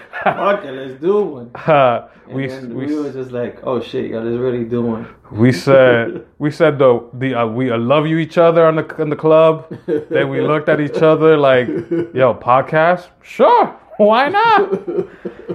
It, 0.66 0.72
let's 0.80 1.00
do 1.00 1.22
one. 1.22 1.50
Uh, 1.66 2.08
we, 2.26 2.46
we, 2.46 2.86
we 2.86 2.94
were 2.98 3.12
just 3.12 3.32
like, 3.32 3.58
oh 3.64 3.80
shit, 3.82 4.10
yo, 4.10 4.22
let's 4.22 4.38
really 4.38 4.64
do 4.64 4.80
one. 4.80 5.06
We 5.30 5.52
said 5.52 6.24
we 6.38 6.50
said 6.50 6.78
though 6.78 7.10
the 7.12 7.34
uh, 7.34 7.46
we 7.46 7.70
uh, 7.70 7.76
love 7.76 8.06
you 8.06 8.16
each 8.16 8.38
other 8.38 8.64
on 8.66 8.76
the 8.76 8.86
in 9.02 9.10
the 9.10 9.16
club. 9.16 9.68
then 9.86 10.30
we 10.30 10.40
looked 10.40 10.68
at 10.70 10.80
each 10.80 11.02
other 11.02 11.36
like, 11.36 11.66
yo, 12.14 12.32
podcast, 12.34 13.08
sure, 13.22 13.66
why 13.98 14.28
not? 14.30 14.72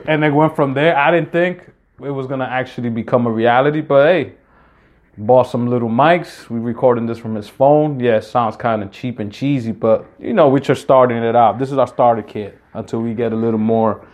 and 0.07 0.21
then 0.21 0.35
went 0.35 0.55
from 0.55 0.75
there. 0.75 0.95
I 0.95 1.09
didn't 1.09 1.31
think 1.31 1.71
it 2.03 2.11
was 2.11 2.27
gonna 2.27 2.45
actually 2.45 2.89
become 2.89 3.27
a 3.27 3.31
reality, 3.31 3.81
but 3.81 4.05
hey, 4.07 4.33
bought 5.17 5.43
some 5.43 5.67
little 5.67 5.89
mics. 5.89 6.49
We 6.49 6.59
recording 6.59 7.05
this 7.05 7.17
from 7.17 7.35
his 7.35 7.49
phone. 7.49 7.99
Yeah, 7.99 8.19
sounds 8.21 8.55
kind 8.55 8.81
of 8.81 8.91
cheap 8.91 9.19
and 9.19 9.31
cheesy, 9.31 9.71
but 9.71 10.05
you 10.19 10.33
know, 10.33 10.47
we're 10.49 10.59
just 10.59 10.81
starting 10.81 11.17
it 11.17 11.35
out. 11.35 11.59
This 11.59 11.71
is 11.71 11.77
our 11.77 11.87
starter 11.87 12.21
kit 12.21 12.57
until 12.73 13.01
we 13.01 13.13
get 13.13 13.33
a 13.33 13.35
little 13.35 13.59
more 13.59 14.05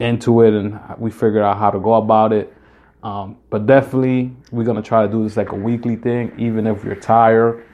into 0.00 0.42
it 0.42 0.54
and 0.54 0.80
we 0.98 1.10
figure 1.10 1.42
out 1.42 1.58
how 1.58 1.70
to 1.70 1.78
go 1.78 1.94
about 1.94 2.32
it. 2.32 2.52
Um, 3.02 3.36
but 3.50 3.66
definitely, 3.66 4.34
we're 4.50 4.64
gonna 4.64 4.82
try 4.82 5.06
to 5.06 5.12
do 5.12 5.22
this 5.22 5.36
like 5.36 5.52
a 5.52 5.56
weekly 5.56 5.96
thing, 5.96 6.32
even 6.38 6.66
if 6.66 6.82
we're 6.84 6.94
tired, 6.94 7.66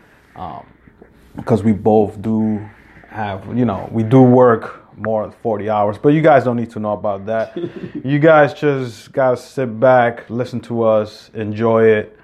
because 1.36 1.62
we 1.62 1.72
both 1.72 2.20
do 2.20 2.58
have, 3.08 3.56
you 3.56 3.64
know, 3.64 3.88
we 3.92 4.02
do 4.02 4.20
work 4.20 4.79
more 5.00 5.22
than 5.22 5.32
40 5.42 5.68
hours. 5.70 5.98
But 5.98 6.10
you 6.10 6.22
guys 6.22 6.44
don't 6.44 6.56
need 6.56 6.70
to 6.70 6.80
know 6.80 6.92
about 6.92 7.26
that. 7.26 7.56
you 8.04 8.18
guys 8.18 8.54
just 8.54 9.12
gotta 9.12 9.36
sit 9.36 9.80
back, 9.80 10.28
listen 10.30 10.60
to 10.62 10.84
us, 10.84 11.30
enjoy 11.34 11.84
it, 11.84 12.18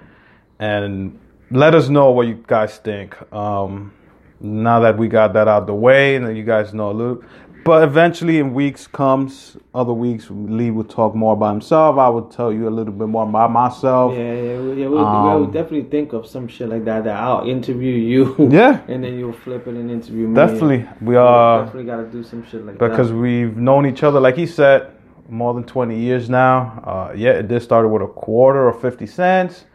and 0.59 1.19
let 1.51 1.75
us 1.75 1.89
know 1.89 2.11
what 2.11 2.27
you 2.27 2.43
guys 2.47 2.77
think. 2.77 3.15
Um, 3.33 3.93
now 4.39 4.79
that 4.81 4.97
we 4.97 5.07
got 5.07 5.33
that 5.33 5.47
out 5.47 5.65
the 5.65 5.73
way, 5.73 6.15
and 6.15 6.37
you 6.37 6.43
guys 6.43 6.73
know 6.73 6.91
a 6.91 6.93
little. 6.93 7.23
But 7.67 7.83
eventually, 7.83 8.39
in 8.39 8.53
weeks 8.53 8.87
comes, 8.87 9.57
other 9.75 9.91
weeks, 9.91 10.27
Lee 10.29 10.71
will 10.71 10.85
talk 10.85 11.13
more 11.13 11.33
about 11.33 11.51
himself. 11.51 11.97
I 11.97 12.07
will 12.07 12.29
tell 12.29 12.53
you 12.53 12.69
a 12.69 12.73
little 12.77 12.93
bit 12.93 13.09
more 13.09 13.27
about 13.27 13.51
myself. 13.51 14.13
Yeah, 14.13 14.19
yeah, 14.19 14.71
yeah. 14.71 14.87
We'll, 14.87 15.05
Um, 15.05 15.41
we'll 15.41 15.51
definitely 15.51 15.89
think 15.89 16.13
of 16.13 16.25
some 16.25 16.47
shit 16.47 16.69
like 16.69 16.85
that. 16.85 17.03
That 17.03 17.17
I'll 17.19 17.45
interview 17.45 17.93
you. 17.93 18.35
Yeah. 18.49 18.79
and 18.87 19.03
then 19.03 19.19
you'll 19.19 19.33
flip 19.33 19.67
it 19.67 19.75
and 19.75 19.91
interview 19.91 20.29
me. 20.29 20.35
Definitely, 20.35 20.87
we 21.01 21.17
are 21.17 21.65
definitely 21.65 21.91
got 21.91 21.97
to 21.97 22.09
do 22.09 22.23
some 22.23 22.45
shit 22.45 22.65
like 22.65 22.77
because 22.77 22.79
that. 22.79 22.89
Because 22.89 23.11
we've 23.11 23.57
known 23.57 23.85
each 23.85 24.01
other, 24.01 24.21
like 24.21 24.37
he 24.37 24.45
said, 24.47 24.93
more 25.27 25.53
than 25.53 25.65
20 25.65 25.99
years 25.99 26.29
now. 26.29 26.81
Uh, 26.85 27.13
yeah, 27.17 27.31
it 27.31 27.49
did 27.49 27.61
started 27.61 27.89
with 27.89 28.01
a 28.01 28.07
quarter 28.07 28.65
or 28.65 28.71
50 28.79 29.05
cents, 29.07 29.65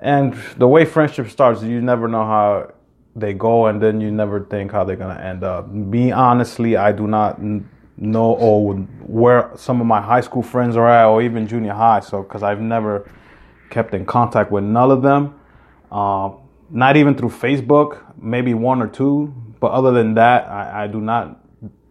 and 0.00 0.34
the 0.56 0.66
way 0.66 0.84
friendship 0.84 1.30
starts, 1.30 1.62
you 1.62 1.80
never 1.80 2.08
know 2.08 2.24
how 2.26 2.72
they 3.16 3.32
go, 3.32 3.66
and 3.66 3.82
then 3.82 4.00
you 4.00 4.10
never 4.10 4.40
think 4.40 4.70
how 4.70 4.84
they're 4.84 4.96
gonna 4.96 5.20
end 5.20 5.42
up. 5.42 5.68
Me 5.68 6.12
honestly, 6.12 6.76
I 6.76 6.92
do 6.92 7.06
not 7.06 7.40
know 7.96 8.32
or 8.34 8.74
where 9.06 9.50
some 9.56 9.80
of 9.80 9.86
my 9.86 10.00
high 10.00 10.20
school 10.20 10.42
friends 10.42 10.76
are 10.76 10.88
at, 10.88 11.06
or 11.06 11.22
even 11.22 11.48
junior 11.48 11.72
high. 11.72 12.00
So 12.00 12.22
because 12.22 12.42
I've 12.42 12.60
never 12.60 13.10
kept 13.70 13.94
in 13.94 14.04
contact 14.04 14.52
with 14.52 14.64
none 14.64 14.90
of 14.90 15.02
them, 15.02 15.34
uh, 15.90 16.30
not 16.70 16.96
even 16.96 17.14
through 17.14 17.30
Facebook, 17.30 18.02
maybe 18.20 18.54
one 18.54 18.82
or 18.82 18.88
two. 18.88 19.34
But 19.58 19.72
other 19.72 19.92
than 19.92 20.14
that, 20.14 20.46
I, 20.46 20.84
I 20.84 20.86
do 20.86 21.00
not 21.00 21.40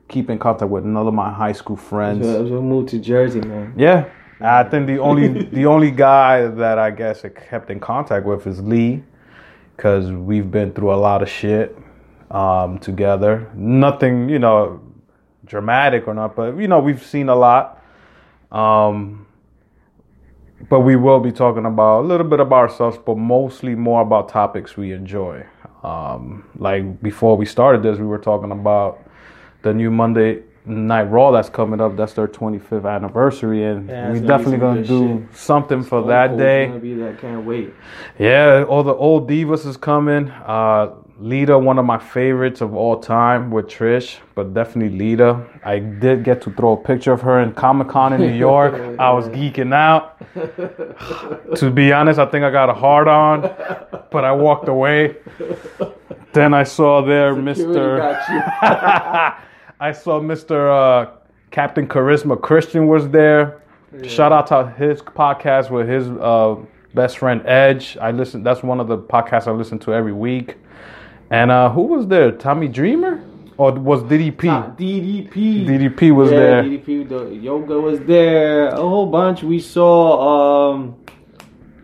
keep 0.08 0.30
in 0.30 0.38
contact 0.38 0.70
with 0.70 0.86
none 0.86 1.08
of 1.08 1.14
my 1.14 1.32
high 1.32 1.54
school 1.54 1.76
friends. 1.76 2.24
So, 2.24 2.44
we 2.44 2.52
moved 2.62 2.90
to 2.90 3.00
Jersey, 3.00 3.42
man. 3.42 3.74
Yeah, 3.76 4.06
I 4.40 4.64
think 4.64 4.88
the 4.88 5.00
only 5.00 5.28
the 5.28 5.66
only 5.66 5.92
guy 5.92 6.48
that 6.48 6.78
I 6.78 6.92
guess 6.92 7.26
I 7.26 7.30
kept 7.30 7.72
in 7.72 7.80
contact 7.80 8.26
with 8.26 8.46
is 8.46 8.62
Lee, 8.62 9.04
because 9.76 10.12
we've 10.12 10.50
been 10.50 10.74
through 10.74 10.94
a 10.94 10.96
lot 10.96 11.22
of 11.22 11.30
shit 11.30 11.78
um, 12.32 12.80
together. 12.80 13.50
Nothing, 13.56 14.30
you 14.30 14.40
know, 14.40 14.82
dramatic 15.46 16.08
or 16.08 16.14
not, 16.14 16.36
but 16.36 16.58
you 16.58 16.68
know, 16.68 16.80
we've 16.80 17.04
seen 17.04 17.30
a 17.30 17.36
lot. 17.36 17.84
Um, 18.52 19.26
but 20.70 20.82
we 20.82 20.96
will 20.96 21.20
be 21.20 21.32
talking 21.32 21.66
about 21.66 22.02
a 22.02 22.06
little 22.08 22.26
bit 22.26 22.40
about 22.40 22.70
ourselves, 22.70 22.98
but 22.98 23.18
mostly 23.18 23.76
more 23.76 24.02
about 24.02 24.30
topics 24.30 24.78
we 24.78 24.94
enjoy. 24.94 25.46
Um, 25.84 26.50
like 26.58 27.02
before 27.02 27.38
we 27.38 27.46
started 27.46 27.84
this, 27.84 28.00
we 28.00 28.06
were 28.06 28.18
talking 28.18 28.52
about 28.52 29.04
the 29.62 29.74
new 29.74 29.92
Monday 29.92 30.44
Night 30.66 31.04
Raw 31.12 31.32
that's 31.32 31.50
coming 31.50 31.80
up. 31.80 31.96
That's 31.96 32.14
their 32.14 32.28
25th 32.28 32.86
anniversary, 32.90 33.64
and 33.66 33.88
Yeah, 33.90 34.12
we 34.12 34.20
definitely 34.20 34.58
gonna 34.58 34.84
do 34.84 35.20
shit. 35.30 35.36
something 35.38 35.82
for 35.84 36.00
Stone 36.02 36.08
that 36.08 36.28
Cold's 36.30 36.44
day. 36.44 36.68
Gonna 36.68 36.80
be 36.80 36.94
there. 36.96 37.14
Can't 37.14 37.46
wait. 37.46 37.74
Yeah, 38.18 38.64
all 38.68 38.84
the 38.84 38.94
old 38.96 39.30
divas 39.30 39.66
is 39.66 39.78
coming. 39.78 40.30
Uh, 40.46 40.90
Lita, 41.18 41.58
one 41.58 41.80
of 41.80 41.86
my 41.86 41.98
favorites 41.98 42.60
of 42.60 42.76
all 42.76 42.98
time 43.00 43.50
with 43.50 43.68
Trish, 43.68 44.18
but 44.36 44.54
definitely 44.54 44.98
Lita. 44.98 45.40
I 45.64 45.80
did 45.80 46.26
get 46.26 46.42
to 46.42 46.52
throw 46.52 46.74
a 46.74 46.78
picture 46.78 47.14
of 47.14 47.22
her 47.22 47.40
in 47.40 47.54
Comic 47.54 47.88
Con 47.88 48.12
in 48.12 48.20
New 48.20 48.34
York. 48.50 48.74
I 49.00 49.12
was 49.14 49.30
geeking 49.30 49.74
out. 49.74 50.18
to 51.56 51.72
be 51.72 51.94
honest, 51.94 52.20
I 52.20 52.26
think 52.26 52.44
I 52.44 52.52
got 52.52 52.70
a 52.70 52.74
hard 52.74 53.08
on, 53.08 53.42
but 54.12 54.26
I 54.26 54.32
walked 54.34 54.68
away. 54.68 55.16
Then 56.34 56.54
I 56.54 56.64
saw 56.64 57.02
there 57.02 57.34
Security 57.34 57.64
Mr. 57.64 59.38
I 59.80 59.92
saw 59.92 60.22
Mr. 60.22 60.72
Uh, 60.72 61.12
Captain 61.52 61.88
Charisma 61.88 62.42
Christian 62.42 62.88
was 62.88 63.10
there. 63.10 63.62
Shout 64.04 64.32
out 64.32 64.48
to 64.48 64.70
his 64.78 65.02
podcast 65.02 65.70
with 65.70 65.88
his 65.88 66.08
uh, 66.08 66.56
best 66.94 67.18
friend 67.18 67.42
Edge. 67.46 67.98
I 67.98 68.12
listen. 68.12 68.44
That's 68.44 68.64
one 68.64 68.80
of 68.80 68.88
the 68.88 68.98
podcasts 68.98 69.48
I 69.48 69.52
listen 69.52 69.80
to 69.80 69.94
every 69.94 70.14
week. 70.14 70.56
And 71.30 71.52
uh, 71.52 71.70
who 71.70 71.84
was 71.84 72.08
there? 72.08 72.32
Tommy 72.32 72.68
Dreamer 72.68 73.24
or 73.58 73.74
was 73.74 74.04
DDP? 74.04 74.44
Nah, 74.46 74.70
DDP. 74.76 75.66
DDP 75.66 76.16
was 76.16 76.32
yeah, 76.32 76.40
there. 76.40 76.64
DDP. 76.64 77.10
The 77.10 77.36
yoga 77.36 77.80
was 77.80 78.00
there. 78.02 78.68
A 78.68 78.76
whole 78.78 79.08
bunch. 79.08 79.44
We 79.44 79.60
saw 79.60 80.72
um, 80.74 80.96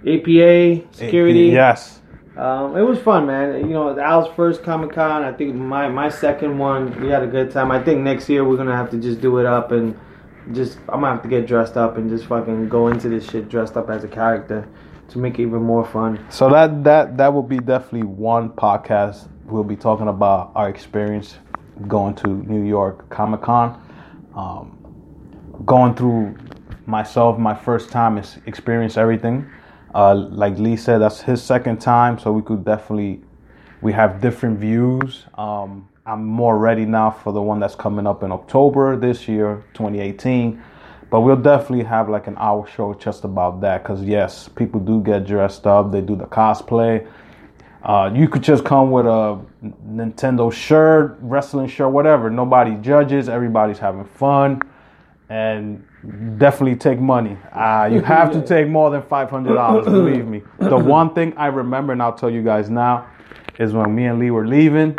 APA 0.01 0.81
security. 0.93 1.47
Yes. 1.47 2.00
Um, 2.37 2.77
it 2.77 2.81
was 2.81 2.97
fun, 2.99 3.27
man. 3.27 3.59
You 3.59 3.73
know, 3.73 3.99
Al's 3.99 4.33
first 4.35 4.63
Comic 4.63 4.93
Con. 4.93 5.23
I 5.23 5.33
think 5.33 5.53
my 5.53 5.89
my 5.89 6.09
second 6.09 6.57
one. 6.57 6.99
We 7.01 7.09
had 7.09 7.23
a 7.23 7.27
good 7.27 7.51
time. 7.51 7.71
I 7.71 7.83
think 7.83 8.01
next 8.01 8.29
year 8.29 8.47
we're 8.47 8.57
gonna 8.57 8.75
have 8.75 8.89
to 8.91 8.97
just 8.97 9.19
do 9.19 9.39
it 9.39 9.45
up 9.45 9.71
and 9.71 9.99
just. 10.53 10.77
I'm 10.87 11.01
gonna 11.01 11.13
have 11.13 11.23
to 11.23 11.29
get 11.29 11.45
dressed 11.45 11.75
up 11.75 11.97
and 11.97 12.09
just 12.09 12.25
fucking 12.25 12.69
go 12.69 12.87
into 12.87 13.09
this 13.09 13.29
shit 13.29 13.49
dressed 13.49 13.75
up 13.75 13.89
as 13.89 14.05
a 14.05 14.07
character 14.07 14.67
to 15.09 15.17
make 15.17 15.39
it 15.39 15.41
even 15.43 15.61
more 15.61 15.85
fun. 15.85 16.25
So 16.29 16.49
that 16.49 16.85
that 16.85 17.17
that 17.17 17.33
will 17.33 17.43
be 17.43 17.59
definitely 17.59 18.03
one 18.03 18.49
podcast. 18.49 19.27
We'll 19.45 19.65
be 19.65 19.75
talking 19.75 20.07
about 20.07 20.53
our 20.55 20.69
experience 20.69 21.37
going 21.87 22.15
to 22.15 22.29
New 22.29 22.63
York 22.63 23.09
Comic 23.09 23.41
Con, 23.41 23.81
um, 24.35 24.77
going 25.65 25.95
through 25.95 26.37
myself 26.85 27.37
my 27.37 27.53
first 27.53 27.89
time 27.89 28.21
experience 28.45 28.95
everything. 28.95 29.49
Uh, 29.93 30.15
like 30.15 30.57
Lee 30.57 30.77
said, 30.77 30.99
that's 30.99 31.21
his 31.21 31.43
second 31.43 31.79
time, 31.79 32.17
so 32.17 32.31
we 32.31 32.41
could 32.41 32.63
definitely 32.63 33.21
we 33.81 33.91
have 33.93 34.21
different 34.21 34.59
views. 34.59 35.25
Um, 35.37 35.89
I'm 36.05 36.25
more 36.25 36.57
ready 36.57 36.85
now 36.85 37.11
for 37.11 37.33
the 37.33 37.41
one 37.41 37.59
that's 37.59 37.75
coming 37.75 38.07
up 38.07 38.23
in 38.23 38.31
October 38.31 38.95
this 38.95 39.27
year, 39.27 39.63
2018. 39.73 40.63
But 41.09 41.21
we'll 41.21 41.35
definitely 41.35 41.83
have 41.83 42.09
like 42.09 42.27
an 42.27 42.35
hour 42.37 42.65
show 42.67 42.93
just 42.93 43.25
about 43.25 43.59
that 43.61 43.83
because 43.83 44.01
yes, 44.01 44.47
people 44.47 44.79
do 44.79 45.01
get 45.01 45.25
dressed 45.25 45.67
up. 45.67 45.91
They 45.91 46.01
do 46.01 46.15
the 46.15 46.25
cosplay. 46.25 47.05
Uh, 47.83 48.11
you 48.13 48.27
could 48.29 48.43
just 48.43 48.63
come 48.63 48.91
with 48.91 49.07
a 49.07 49.39
Nintendo 49.87 50.53
shirt, 50.53 51.17
wrestling 51.19 51.67
shirt, 51.67 51.91
whatever. 51.91 52.29
Nobody 52.29 52.75
judges. 52.75 53.27
Everybody's 53.27 53.79
having 53.79 54.05
fun, 54.05 54.61
and 55.29 55.85
definitely 56.37 56.75
take 56.75 56.99
money. 56.99 57.37
Uh, 57.53 57.89
you 57.91 58.01
have 58.15 58.31
to 58.33 58.41
take 58.45 58.67
more 58.67 58.89
than 58.89 59.01
five 59.03 59.29
hundred 59.29 59.55
dollars. 59.55 59.85
Believe 59.85 60.27
me. 60.27 60.41
The 60.59 60.77
one 60.77 61.13
thing 61.13 61.33
I 61.37 61.47
remember, 61.47 61.93
and 61.93 62.01
I'll 62.01 62.13
tell 62.13 62.29
you 62.29 62.41
guys 62.43 62.69
now, 62.69 63.07
is 63.59 63.73
when 63.73 63.93
me 63.93 64.05
and 64.05 64.19
Lee 64.19 64.31
were 64.31 64.47
leaving. 64.47 64.97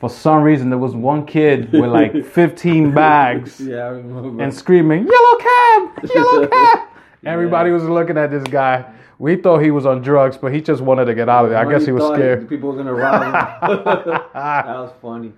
For 0.00 0.10
some 0.10 0.42
reason, 0.42 0.68
there 0.68 0.78
was 0.78 0.94
one 0.94 1.24
kid 1.24 1.72
with 1.72 1.90
like 1.90 2.26
15 2.34 2.92
bags 2.92 3.58
Yeah, 3.60 3.92
and 3.94 4.52
screaming, 4.52 5.06
"Yellow 5.06 5.36
cab! 5.38 6.10
Yellow 6.14 6.46
cab!" 6.48 6.88
Everybody 7.24 7.70
was 7.70 7.84
looking 7.84 8.18
at 8.18 8.30
this 8.30 8.42
guy. 8.44 8.84
We 9.18 9.36
thought 9.36 9.60
he 9.60 9.70
was 9.70 9.86
on 9.86 10.02
drugs, 10.02 10.36
but 10.36 10.52
he 10.52 10.60
just 10.60 10.82
wanted 10.82 11.04
to 11.04 11.14
get 11.14 11.28
out 11.28 11.44
of 11.44 11.50
there. 11.52 11.58
I 11.66 11.70
guess 11.70 11.86
he 11.86 11.92
was 11.92 12.12
scared. 12.12 12.48
People 12.48 12.70
were 12.72 12.76
gonna 12.76 12.92
rob 12.92 13.22
him. 13.22 13.32
that 13.32 14.66
was 14.66 14.92
funny. 15.00 15.32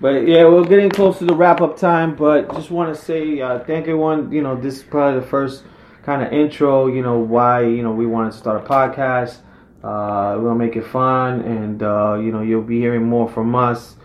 But 0.00 0.26
yeah, 0.28 0.44
we're 0.44 0.64
getting 0.64 0.90
close 0.90 1.18
to 1.18 1.24
the 1.24 1.34
wrap 1.34 1.60
up 1.60 1.76
time. 1.78 2.14
But 2.16 2.52
just 2.54 2.70
want 2.70 2.94
to 2.94 3.00
say 3.00 3.40
uh, 3.40 3.60
thank 3.60 3.82
everyone. 3.88 4.30
You 4.30 4.42
know, 4.42 4.54
this 4.54 4.76
is 4.76 4.82
probably 4.82 5.20
the 5.20 5.26
first 5.26 5.64
kind 6.02 6.22
of 6.22 6.32
intro. 6.32 6.86
You 6.86 7.02
know 7.02 7.18
why 7.18 7.62
you 7.62 7.82
know 7.82 7.92
we 7.92 8.06
wanted 8.06 8.32
to 8.32 8.38
start 8.38 8.64
a 8.64 8.68
podcast. 8.68 9.38
Uh, 9.82 10.36
we're 10.38 10.48
gonna 10.48 10.54
make 10.58 10.76
it 10.76 10.84
fun, 10.86 11.40
and 11.42 11.82
uh, 11.82 12.18
you 12.20 12.30
know 12.32 12.42
you'll 12.42 12.62
be 12.62 12.78
hearing 12.80 13.04
more 13.04 13.28
from 13.28 13.54
us 13.54 13.96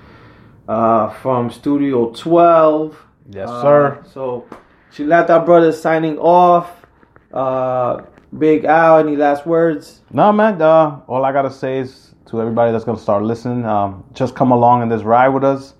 uh, 0.67 1.09
from 1.09 1.49
Studio 1.51 2.11
Twelve. 2.11 2.97
Yes, 3.29 3.49
Uh, 3.49 3.61
sir. 3.61 4.03
So, 4.13 4.45
Chuleta 4.93 5.45
Brothers 5.45 5.81
signing 5.81 6.17
off. 6.19 6.69
Uh, 7.33 8.01
Big 8.37 8.63
Al, 8.63 8.99
any 8.99 9.17
last 9.17 9.45
words? 9.45 10.01
No, 10.11 10.31
man. 10.31 10.61
Uh, 10.61 11.01
all 11.07 11.25
I 11.25 11.33
gotta 11.33 11.51
say 11.51 11.79
is 11.79 12.15
to 12.27 12.39
everybody 12.39 12.71
that's 12.71 12.85
gonna 12.85 12.97
start 12.97 13.23
listening, 13.23 13.65
um, 13.65 14.05
just 14.13 14.35
come 14.35 14.51
along 14.51 14.83
in 14.83 14.89
this 14.89 15.03
ride 15.03 15.29
with 15.29 15.43
us. 15.43 15.73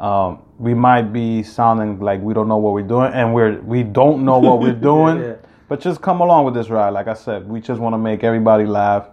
Um, 0.00 0.42
we 0.58 0.72
might 0.72 1.12
be 1.12 1.42
sounding 1.42 2.00
like 2.00 2.22
we 2.22 2.32
don't 2.32 2.48
know 2.48 2.56
what 2.56 2.72
we're 2.72 2.82
doing, 2.82 3.12
and 3.12 3.34
we're 3.34 3.60
we 3.60 3.82
don't 3.82 4.24
know 4.24 4.38
what 4.38 4.58
we're 4.58 4.72
doing. 4.92 5.20
Yeah. 5.20 5.34
But 5.68 5.80
just 5.80 6.00
come 6.00 6.20
along 6.20 6.46
with 6.46 6.54
this 6.54 6.70
ride. 6.70 6.90
Like 6.90 7.06
I 7.06 7.14
said, 7.14 7.46
we 7.46 7.60
just 7.60 7.80
want 7.80 7.92
to 7.92 7.98
make 7.98 8.24
everybody 8.24 8.64
laugh. 8.64 9.08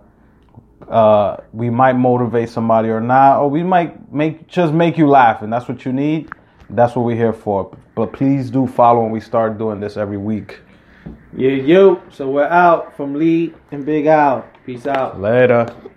Uh, 0.89 1.37
we 1.51 1.69
might 1.69 1.93
motivate 1.93 2.49
somebody 2.49 2.87
or 2.89 3.01
not, 3.01 3.41
or 3.41 3.49
we 3.49 3.63
might 3.63 4.11
make 4.13 4.47
just 4.47 4.73
make 4.73 4.97
you 4.97 5.07
laugh, 5.07 5.41
and 5.41 5.51
that's 5.51 5.67
what 5.67 5.83
you 5.85 5.91
need. 5.91 6.29
That's 6.69 6.95
what 6.95 7.03
we're 7.03 7.17
here 7.17 7.33
for. 7.33 7.75
But 7.93 8.13
please 8.13 8.49
do 8.49 8.65
follow 8.65 9.01
when 9.03 9.11
we 9.11 9.19
start 9.19 9.57
doing 9.57 9.79
this 9.81 9.97
every 9.97 10.17
week. 10.17 10.59
Yeah, 11.35 11.51
yo. 11.51 12.01
So 12.11 12.29
we're 12.29 12.47
out 12.47 12.95
from 12.95 13.13
Lee 13.13 13.53
and 13.71 13.85
Big 13.85 14.05
Al. 14.05 14.45
Peace 14.65 14.87
out. 14.87 15.19
Later. 15.19 15.67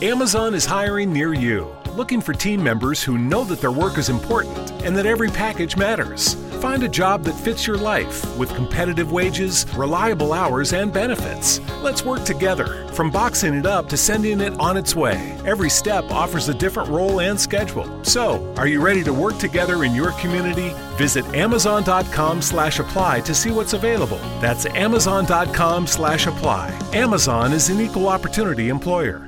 Amazon 0.00 0.54
is 0.54 0.64
hiring 0.64 1.12
near 1.12 1.34
you. 1.34 1.74
looking 1.96 2.20
for 2.20 2.32
team 2.32 2.62
members 2.62 3.02
who 3.02 3.18
know 3.18 3.42
that 3.42 3.60
their 3.60 3.72
work 3.72 3.98
is 3.98 4.08
important 4.08 4.70
and 4.84 4.96
that 4.96 5.06
every 5.06 5.28
package 5.28 5.76
matters. 5.76 6.34
Find 6.60 6.84
a 6.84 6.88
job 6.88 7.24
that 7.24 7.32
fits 7.32 7.66
your 7.66 7.76
life 7.76 8.22
with 8.36 8.54
competitive 8.54 9.10
wages, 9.10 9.66
reliable 9.74 10.32
hours, 10.32 10.72
and 10.72 10.92
benefits. 10.92 11.58
Let's 11.82 12.04
work 12.04 12.22
together. 12.22 12.86
From 12.92 13.10
boxing 13.10 13.54
it 13.54 13.66
up 13.66 13.88
to 13.88 13.96
sending 13.96 14.40
it 14.40 14.52
on 14.60 14.76
its 14.76 14.94
way, 14.94 15.36
every 15.44 15.68
step 15.68 16.04
offers 16.12 16.48
a 16.48 16.54
different 16.54 16.88
role 16.88 17.20
and 17.20 17.40
schedule. 17.40 18.04
So, 18.04 18.54
are 18.56 18.68
you 18.68 18.80
ready 18.80 19.02
to 19.02 19.12
work 19.12 19.38
together 19.38 19.82
in 19.82 19.92
your 19.92 20.12
community? 20.20 20.70
Visit 20.96 21.24
amazon.com 21.34 22.42
slash 22.42 22.78
apply 22.78 23.22
to 23.22 23.34
see 23.34 23.50
what's 23.50 23.72
available. 23.72 24.20
That's 24.40 24.66
amazon.com 24.66 25.88
slash 25.88 26.28
apply. 26.28 26.78
Amazon 26.92 27.52
is 27.52 27.70
an 27.70 27.80
equal 27.80 28.08
opportunity 28.08 28.68
employer. 28.68 29.27